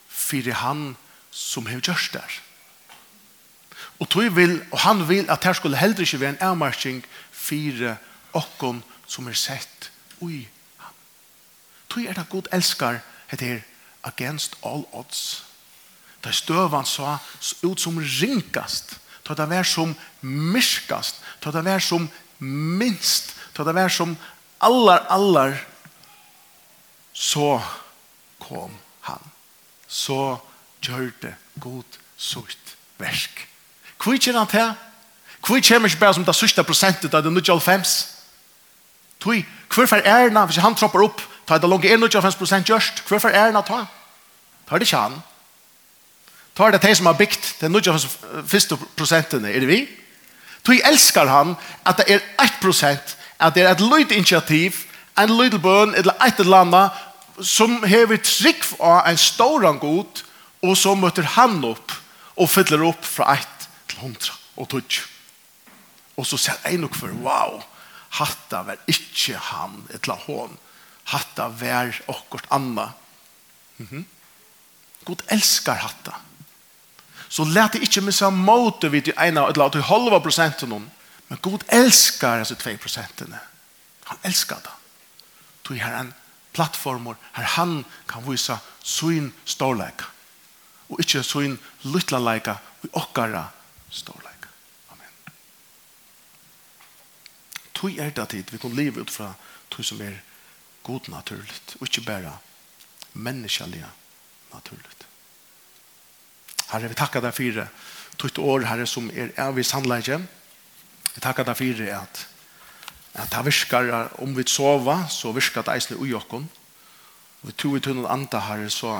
[0.08, 0.94] for han
[1.34, 2.26] som har gjort det.
[3.98, 7.96] Og, vil, og han vil at her skulle heller ikke være en avmarsking for
[8.36, 10.46] okken som er sett ui
[10.82, 10.94] han.
[11.88, 13.64] Tog er det god elskar heter
[14.06, 15.44] against all odds.
[16.24, 17.18] Da støvan sa
[17.62, 18.96] ut som ringast,
[19.28, 24.16] da det var som myrkast, da det var som minst, da det var som
[24.60, 25.58] allar, allar,
[27.12, 27.60] så
[28.38, 29.22] kom han.
[29.88, 30.36] Så
[30.82, 33.46] gjør det god sutt versk.
[34.02, 34.74] Hvor kjenner han til?
[35.46, 38.16] Hvor kommer ikke bare som det sørste prosentet av det 95?
[39.20, 39.44] Tui,
[39.74, 43.52] hvorfor er det, hvis han tropper opp, tar det langt 91 prosent gjørst, hvorfor er
[43.52, 43.86] det ta?
[44.68, 45.20] tar det ikke han.
[46.56, 47.98] Tar det de som har bygd den nødja
[48.46, 49.80] første prosentene, er det vi?
[50.64, 51.54] Tui elskar han
[51.86, 54.86] at det er 1 prosent, at det er et løyt initiativ,
[55.18, 57.02] en løyt bøn, eller et eller annet,
[57.44, 60.24] som hever trygg av en ståran god,
[60.64, 61.92] og så møter han opp,
[62.36, 65.04] og fyller opp fra 1 til 100 og 20.
[66.16, 67.60] Og så ser en nok for, wow,
[68.16, 70.56] hatta var ikke han, et la hånd,
[71.12, 72.90] hatta var okkort anna.
[73.78, 73.88] Mhm.
[73.96, 74.15] Mm
[75.06, 76.14] God elskar hatta.
[77.28, 80.90] Så lät det inte missa mot vid ena eller att du halva procenten om.
[81.26, 83.34] Men God elskar alltså 2 procenten.
[84.04, 84.70] Han elskar det.
[85.62, 86.14] Du har en
[86.52, 90.00] plattform här han kan visa sin storlek.
[90.88, 93.48] Och inte sin lilla lika och åkara
[93.90, 94.40] storlek.
[94.88, 95.12] Amen.
[97.72, 99.34] Tog är det tid vi kan leva ut fra
[99.68, 100.22] tog som är
[100.82, 102.32] god naturligt och inte bara
[103.12, 103.88] människaliga
[104.52, 104.95] naturligt.
[106.72, 107.68] Herre, vi takkar deg for det.
[108.16, 110.18] Tutt år, Herre, som er av i sannleggje.
[111.12, 112.26] Vi takkar deg for det at
[113.16, 116.44] at det virkar, om vi sova, så virkar det eisne ui okkon.
[117.40, 118.98] Og vi tog i tunnen anda, Herre, så,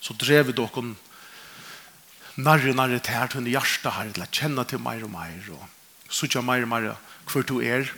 [0.00, 0.92] så drev vi dokkon
[2.36, 6.12] nærre, nærre til her, tunne hjärsta, Herre, til å kjenne til meir og meir, og
[6.12, 6.92] sutja meir og meir
[7.32, 7.88] hver du er,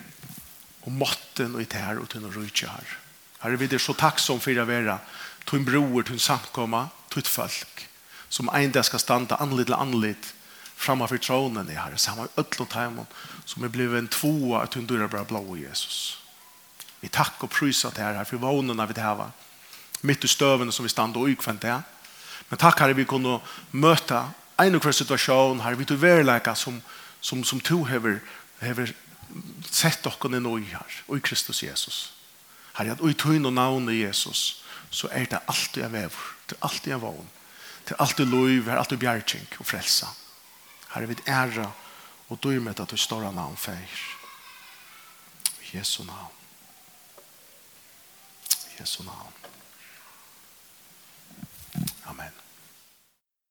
[0.87, 3.03] og måtten og i her, og tunne rujtja, Herre.
[3.43, 5.01] Herre, vi er så takksom for å være
[5.47, 7.88] tunn broer, tunn samkomma, tunn folk
[8.29, 10.35] som en dag skal stande anlitt til anlitt
[10.79, 12.17] framför tronen i Herre.
[12.17, 13.07] med øtlo teimen,
[13.45, 16.19] som är blevet en tvåa att undra bara blå i Jesus.
[17.01, 19.31] Vi tack och prysar til Herre för vånene vi täva.
[20.01, 21.83] Mitt i stöven som vi stande och ukvendt det.
[22.49, 25.75] Men takk Herre vi kunde möta en och hver situasjon Herre.
[25.75, 26.83] Vi tog verleika som,
[27.21, 28.21] som, som to hever,
[28.59, 28.95] hever
[29.71, 32.13] sett och kunde nå i her, Och i Kristus Jesus.
[32.73, 36.37] Herre att och i tog och i Jesus så er det alltid en vävor.
[36.47, 37.29] Det er alltid en vån
[37.89, 40.11] til alt i lov, her alt i bjergjeng og frelsa.
[40.93, 41.71] Her er vi æra
[42.29, 44.03] og dyrmet at du står av navn feir.
[45.73, 46.35] Jesu navn.
[48.81, 49.33] Jesu navn.
[52.09, 52.38] Amen.